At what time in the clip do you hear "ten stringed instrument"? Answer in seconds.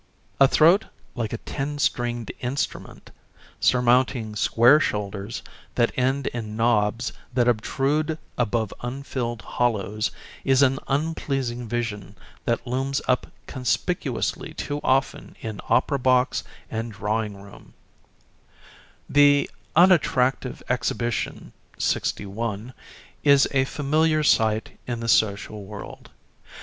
1.37-3.11